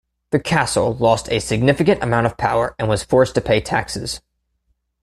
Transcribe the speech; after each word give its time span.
The 0.31 0.39
castle 0.39 0.95
lost 0.95 1.31
a 1.31 1.37
significant 1.39 2.01
amount 2.01 2.25
of 2.25 2.35
power 2.35 2.73
and 2.79 2.89
was 2.89 3.03
forced 3.03 3.35
to 3.35 3.41
pay 3.41 3.61
taxes. 3.61 4.19